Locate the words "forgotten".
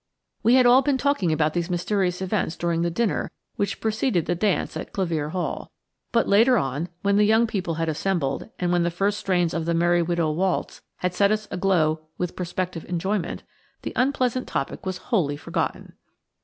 15.37-15.93